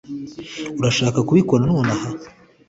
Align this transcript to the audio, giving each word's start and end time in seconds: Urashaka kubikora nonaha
Urashaka 0.79 1.19
kubikora 1.27 1.61
nonaha 1.69 2.09